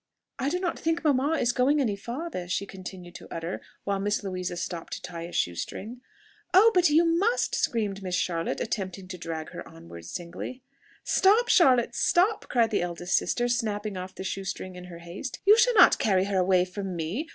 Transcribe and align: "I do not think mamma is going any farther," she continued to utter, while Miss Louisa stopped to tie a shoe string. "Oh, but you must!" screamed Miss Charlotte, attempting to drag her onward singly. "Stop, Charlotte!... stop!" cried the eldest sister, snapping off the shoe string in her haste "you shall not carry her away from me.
"I 0.39 0.49
do 0.49 0.59
not 0.59 0.79
think 0.79 1.03
mamma 1.03 1.33
is 1.33 1.51
going 1.51 1.79
any 1.79 1.95
farther," 1.95 2.47
she 2.47 2.65
continued 2.65 3.13
to 3.13 3.27
utter, 3.31 3.61
while 3.83 3.99
Miss 3.99 4.23
Louisa 4.23 4.57
stopped 4.57 4.93
to 4.93 5.01
tie 5.03 5.27
a 5.27 5.31
shoe 5.31 5.53
string. 5.53 6.01
"Oh, 6.55 6.71
but 6.73 6.89
you 6.89 7.05
must!" 7.05 7.53
screamed 7.53 8.01
Miss 8.01 8.15
Charlotte, 8.15 8.59
attempting 8.59 9.07
to 9.09 9.17
drag 9.19 9.51
her 9.51 9.67
onward 9.69 10.05
singly. 10.05 10.63
"Stop, 11.03 11.49
Charlotte!... 11.49 11.93
stop!" 11.93 12.49
cried 12.49 12.71
the 12.71 12.81
eldest 12.81 13.15
sister, 13.15 13.47
snapping 13.47 13.95
off 13.95 14.15
the 14.15 14.23
shoe 14.23 14.43
string 14.43 14.73
in 14.75 14.85
her 14.85 14.97
haste 14.97 15.37
"you 15.45 15.55
shall 15.55 15.75
not 15.75 15.99
carry 15.99 16.23
her 16.23 16.39
away 16.39 16.65
from 16.65 16.95
me. 16.95 17.27